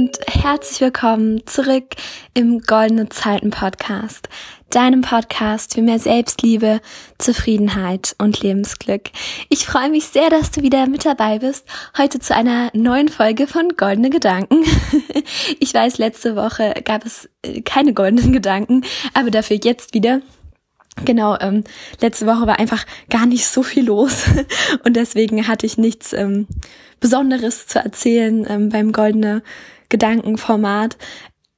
[0.00, 1.88] und herzlich willkommen zurück
[2.32, 4.30] im Goldene Zeiten Podcast,
[4.70, 6.80] deinem Podcast für mehr Selbstliebe,
[7.18, 9.10] Zufriedenheit und Lebensglück.
[9.50, 11.66] Ich freue mich sehr, dass du wieder mit dabei bist,
[11.98, 14.64] heute zu einer neuen Folge von Goldene Gedanken.
[15.58, 20.22] Ich weiß, letzte Woche gab es äh, keine goldenen Gedanken, aber dafür jetzt wieder.
[21.04, 21.64] Genau, ähm,
[22.00, 24.24] letzte Woche war einfach gar nicht so viel los
[24.84, 26.46] und deswegen hatte ich nichts ähm,
[27.00, 29.42] Besonderes zu erzählen ähm, beim Goldene
[29.90, 30.96] Gedankenformat.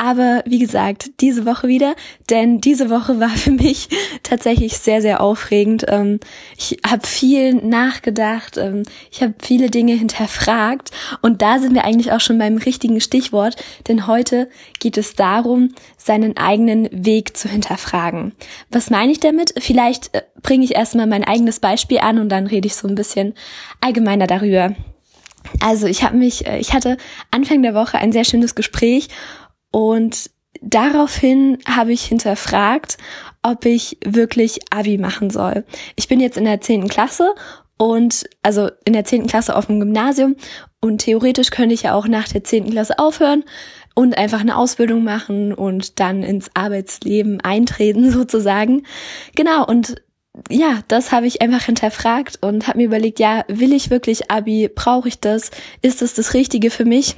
[0.00, 1.96] Aber wie gesagt, diese Woche wieder,
[2.30, 3.88] denn diese Woche war für mich
[4.22, 5.86] tatsächlich sehr, sehr aufregend.
[5.88, 6.20] Ähm,
[6.56, 12.12] ich habe viel nachgedacht, ähm, ich habe viele Dinge hinterfragt und da sind wir eigentlich
[12.12, 13.56] auch schon beim richtigen Stichwort,
[13.88, 14.48] denn heute
[14.78, 18.32] geht es darum, seinen eigenen Weg zu hinterfragen.
[18.70, 19.52] Was meine ich damit?
[19.58, 22.94] Vielleicht äh, bringe ich erstmal mein eigenes Beispiel an und dann rede ich so ein
[22.94, 23.34] bisschen
[23.80, 24.76] allgemeiner darüber.
[25.60, 26.96] Also ich habe mich, äh, ich hatte
[27.30, 29.08] Anfang der Woche ein sehr schönes Gespräch
[29.70, 32.98] und daraufhin habe ich hinterfragt,
[33.42, 35.64] ob ich wirklich Abi machen soll.
[35.96, 37.34] Ich bin jetzt in der zehnten Klasse
[37.76, 40.36] und also in der zehnten Klasse auf dem Gymnasium
[40.80, 43.44] und theoretisch könnte ich ja auch nach der zehnten Klasse aufhören
[43.94, 48.84] und einfach eine Ausbildung machen und dann ins Arbeitsleben eintreten sozusagen.
[49.34, 49.96] Genau und
[50.50, 54.70] ja, das habe ich einfach hinterfragt und habe mir überlegt, ja, will ich wirklich Abi?
[54.74, 55.50] Brauche ich das?
[55.82, 57.14] Ist das das Richtige für mich?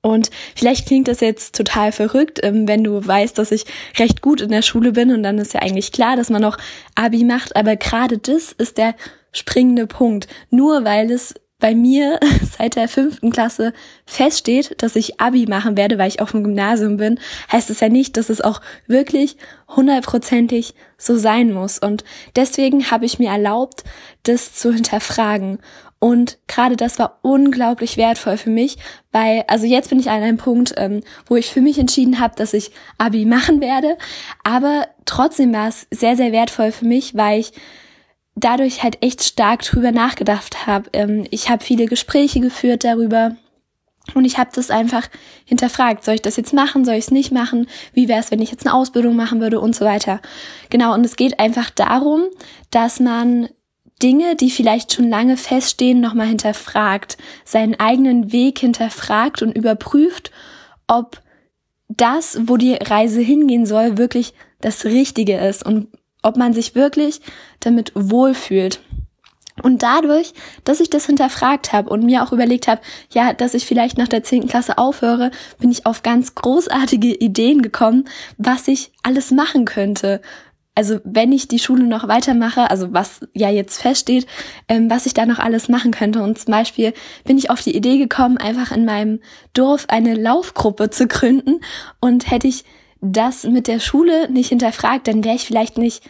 [0.00, 3.66] Und vielleicht klingt das jetzt total verrückt, ähm, wenn du weißt, dass ich
[3.98, 6.58] recht gut in der Schule bin und dann ist ja eigentlich klar, dass man noch
[6.94, 7.56] Abi macht.
[7.56, 8.94] Aber gerade das ist der
[9.32, 10.28] springende Punkt.
[10.50, 12.20] Nur weil es bei mir
[12.58, 13.72] seit der fünften Klasse
[14.04, 17.18] feststeht, dass ich Abi machen werde, weil ich auf dem Gymnasium bin,
[17.50, 19.36] heißt es ja nicht, dass es auch wirklich
[19.68, 21.78] hundertprozentig so sein muss.
[21.78, 22.04] Und
[22.36, 23.84] deswegen habe ich mir erlaubt,
[24.24, 25.58] das zu hinterfragen.
[25.98, 28.76] Und gerade das war unglaublich wertvoll für mich,
[29.12, 32.34] weil, also jetzt bin ich an einem Punkt, ähm, wo ich für mich entschieden habe,
[32.36, 33.96] dass ich Abi machen werde.
[34.44, 37.52] Aber trotzdem war es sehr, sehr wertvoll für mich, weil ich
[38.36, 40.88] dadurch halt echt stark drüber nachgedacht habe.
[40.92, 43.36] Ähm, ich habe viele Gespräche geführt darüber
[44.14, 45.08] und ich habe das einfach
[45.44, 46.04] hinterfragt.
[46.04, 46.84] Soll ich das jetzt machen?
[46.84, 47.66] Soll ich es nicht machen?
[47.92, 50.20] Wie wäre es, wenn ich jetzt eine Ausbildung machen würde und so weiter?
[50.70, 52.24] Genau, und es geht einfach darum,
[52.70, 53.48] dass man
[54.02, 60.30] Dinge, die vielleicht schon lange feststehen, nochmal hinterfragt, seinen eigenen Weg hinterfragt und überprüft,
[60.86, 61.22] ob
[61.88, 65.88] das, wo die Reise hingehen soll, wirklich das Richtige ist und
[66.26, 67.20] ob man sich wirklich
[67.60, 68.80] damit wohlfühlt.
[69.62, 72.82] Und dadurch, dass ich das hinterfragt habe und mir auch überlegt habe,
[73.12, 77.62] ja, dass ich vielleicht nach der zehnten Klasse aufhöre, bin ich auf ganz großartige Ideen
[77.62, 78.04] gekommen,
[78.36, 80.20] was ich alles machen könnte.
[80.74, 84.26] Also wenn ich die Schule noch weitermache, also was ja jetzt feststeht,
[84.68, 86.22] ähm, was ich da noch alles machen könnte.
[86.22, 86.92] Und zum Beispiel
[87.24, 89.20] bin ich auf die Idee gekommen, einfach in meinem
[89.54, 91.60] Dorf eine Laufgruppe zu gründen.
[91.98, 92.66] Und hätte ich
[93.00, 96.02] das mit der Schule nicht hinterfragt, dann wäre ich vielleicht nicht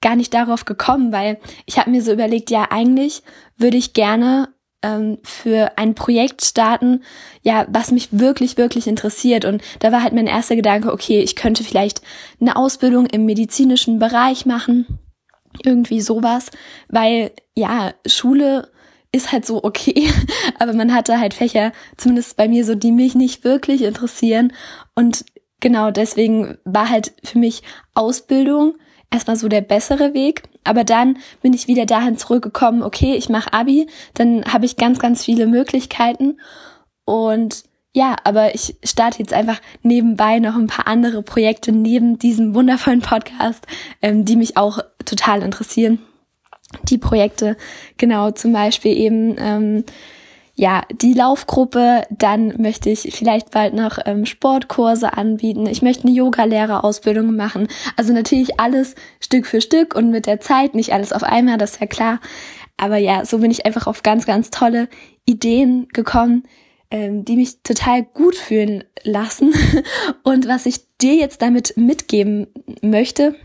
[0.00, 3.22] gar nicht darauf gekommen, weil ich habe mir so überlegt, ja, eigentlich
[3.56, 4.48] würde ich gerne
[4.82, 7.02] ähm, für ein Projekt starten,
[7.42, 9.44] ja, was mich wirklich, wirklich interessiert.
[9.44, 12.00] Und da war halt mein erster Gedanke, okay, ich könnte vielleicht
[12.40, 15.00] eine Ausbildung im medizinischen Bereich machen,
[15.64, 16.50] irgendwie sowas,
[16.88, 18.70] weil ja, Schule
[19.10, 20.08] ist halt so okay,
[20.58, 24.52] aber man hatte halt Fächer, zumindest bei mir so, die mich nicht wirklich interessieren.
[24.94, 25.24] Und
[25.60, 27.62] genau deswegen war halt für mich
[27.94, 28.74] Ausbildung
[29.10, 30.42] erstmal so der bessere Weg.
[30.64, 34.98] Aber dann bin ich wieder dahin zurückgekommen, okay, ich mache Abi, dann habe ich ganz,
[34.98, 36.38] ganz viele Möglichkeiten.
[37.04, 37.64] Und
[37.94, 43.00] ja, aber ich starte jetzt einfach nebenbei noch ein paar andere Projekte neben diesem wundervollen
[43.00, 43.66] Podcast,
[44.02, 45.98] ähm, die mich auch total interessieren.
[46.84, 47.56] Die Projekte,
[47.96, 49.84] genau, zum Beispiel eben ähm,
[50.58, 55.66] ja, die Laufgruppe, dann möchte ich vielleicht bald noch ähm, Sportkurse anbieten.
[55.66, 57.68] Ich möchte eine Yoga-Lehrerausbildung machen.
[57.94, 61.74] Also natürlich alles Stück für Stück und mit der Zeit, nicht alles auf einmal, das
[61.74, 62.20] ist ja klar.
[62.76, 64.88] Aber ja, so bin ich einfach auf ganz, ganz tolle
[65.26, 66.42] Ideen gekommen,
[66.90, 69.54] ähm, die mich total gut fühlen lassen.
[70.24, 72.48] Und was ich dir jetzt damit mitgeben
[72.82, 73.36] möchte,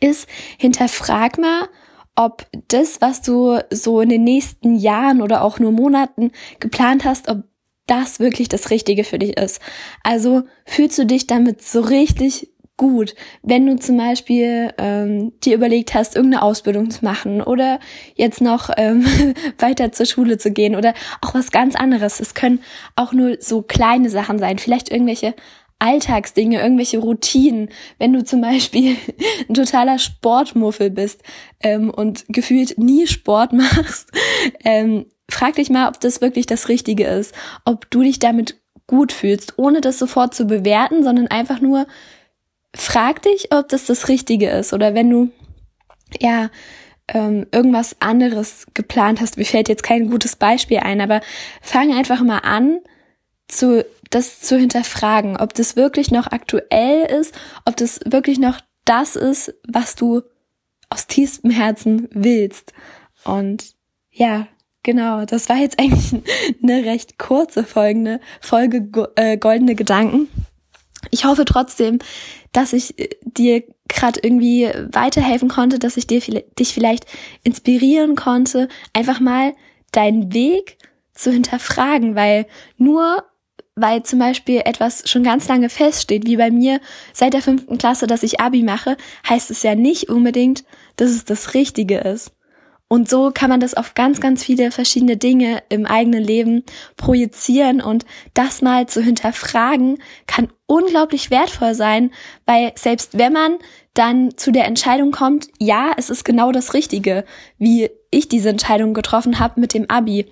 [0.00, 0.26] ist,
[0.56, 1.68] hinterfrag mal,
[2.16, 7.28] ob das, was du so in den nächsten Jahren oder auch nur Monaten geplant hast,
[7.28, 7.44] ob
[7.86, 9.60] das wirklich das Richtige für dich ist.
[10.02, 15.92] Also fühlst du dich damit so richtig gut, wenn du zum Beispiel ähm, dir überlegt
[15.92, 17.78] hast, irgendeine Ausbildung zu machen oder
[18.14, 19.04] jetzt noch ähm,
[19.58, 22.20] weiter zur Schule zu gehen oder auch was ganz anderes.
[22.20, 22.60] Es können
[22.96, 25.34] auch nur so kleine Sachen sein, vielleicht irgendwelche
[25.80, 27.70] Alltagsdinge, irgendwelche Routinen.
[27.98, 28.96] Wenn du zum Beispiel
[29.48, 31.22] ein totaler Sportmuffel bist
[31.60, 34.10] ähm, und gefühlt nie Sport machst,
[34.64, 37.34] ähm, frag dich mal, ob das wirklich das Richtige ist,
[37.64, 41.86] ob du dich damit gut fühlst, ohne das sofort zu bewerten, sondern einfach nur
[42.74, 45.30] frag dich, ob das das Richtige ist oder wenn du
[46.20, 46.50] ja
[47.08, 49.36] ähm, irgendwas anderes geplant hast.
[49.36, 51.20] Mir fällt jetzt kein gutes Beispiel ein, aber
[51.60, 52.80] fang einfach mal an,
[53.52, 59.16] zu, das zu hinterfragen, ob das wirklich noch aktuell ist, ob das wirklich noch das
[59.16, 60.22] ist, was du
[60.88, 62.72] aus tiefstem Herzen willst.
[63.24, 63.74] Und
[64.10, 64.48] ja,
[64.82, 66.22] genau, das war jetzt eigentlich
[66.62, 70.28] eine recht kurze folgende Folge äh, Goldene Gedanken.
[71.10, 71.98] Ich hoffe trotzdem,
[72.52, 77.06] dass ich äh, dir gerade irgendwie weiterhelfen konnte, dass ich dir dich vielleicht
[77.42, 79.54] inspirieren konnte, einfach mal
[79.92, 80.78] deinen Weg
[81.12, 83.24] zu hinterfragen, weil nur
[83.76, 86.80] weil zum Beispiel etwas schon ganz lange feststeht, wie bei mir
[87.12, 88.96] seit der fünften Klasse, dass ich Abi mache,
[89.28, 90.64] heißt es ja nicht unbedingt,
[90.96, 92.32] dass es das Richtige ist.
[92.92, 96.64] Und so kann man das auf ganz, ganz viele verschiedene Dinge im eigenen Leben
[96.96, 102.10] projizieren und das mal zu hinterfragen kann unglaublich wertvoll sein,
[102.46, 103.58] weil selbst wenn man
[103.94, 107.24] dann zu der Entscheidung kommt, ja, es ist genau das Richtige,
[107.58, 110.26] wie ich diese Entscheidung getroffen habe mit dem Abi.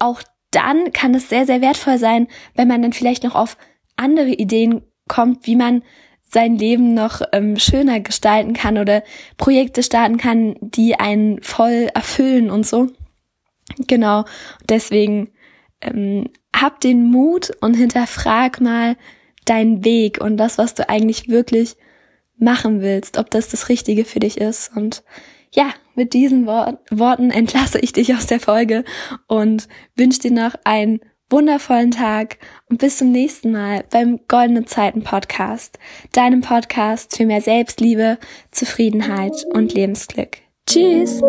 [0.00, 3.56] Auch dann kann es sehr, sehr wertvoll sein, wenn man dann vielleicht noch auf
[3.96, 5.82] andere Ideen kommt, wie man
[6.28, 9.02] sein Leben noch ähm, schöner gestalten kann oder
[9.36, 12.88] Projekte starten kann, die einen voll erfüllen und so.
[13.88, 14.24] Genau,
[14.68, 15.30] deswegen
[15.80, 18.96] ähm, hab den Mut und hinterfrag mal
[19.44, 21.76] deinen Weg und das, was du eigentlich wirklich
[22.38, 24.74] machen willst, ob das das Richtige für dich ist.
[24.76, 25.02] Und
[25.52, 28.84] ja, mit diesen Wor Worten entlasse ich dich aus der Folge
[29.26, 32.38] und wünsche dir noch einen wundervollen Tag
[32.70, 35.78] und bis zum nächsten Mal beim Goldene Zeiten Podcast,
[36.12, 38.16] deinem Podcast für mehr Selbstliebe,
[38.50, 40.38] Zufriedenheit und Lebensglück.
[40.66, 41.20] Tschüss!